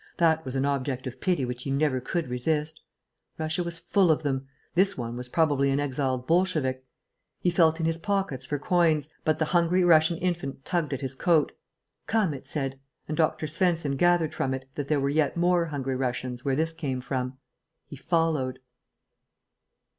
That 0.17 0.43
was 0.43 0.55
an 0.55 0.65
object 0.65 1.05
of 1.05 1.21
pity 1.21 1.45
which 1.45 1.61
he 1.61 1.69
never 1.69 2.01
could 2.01 2.27
resist. 2.27 2.81
Russia 3.37 3.63
was 3.63 3.77
full 3.77 4.09
of 4.09 4.23
them; 4.23 4.47
this 4.73 4.97
one 4.97 5.15
was 5.15 5.29
probably 5.29 5.69
an 5.69 5.79
exiled 5.79 6.25
Bolshevik. 6.25 6.83
He 7.39 7.51
felt 7.51 7.79
in 7.79 7.85
his 7.85 7.99
pockets 7.99 8.43
for 8.43 8.57
coins, 8.57 9.13
but 9.23 9.37
the 9.37 9.45
hungry 9.53 9.83
Russian 9.83 10.17
infant 10.17 10.65
tugged 10.65 10.91
at 10.91 11.01
his 11.01 11.13
coat. 11.13 11.51
"Come," 12.07 12.33
it 12.33 12.47
said, 12.47 12.79
and 13.07 13.15
Dr. 13.15 13.45
Svensen 13.45 13.95
gathered 13.95 14.33
from 14.33 14.55
it 14.55 14.67
that 14.73 14.87
there 14.87 14.99
were 14.99 15.07
yet 15.07 15.37
more 15.37 15.65
hungry 15.67 15.95
Russians 15.95 16.43
where 16.43 16.55
this 16.55 16.73
came 16.73 16.99
from. 16.99 17.37
He 17.85 17.95
followed.... 17.95 18.57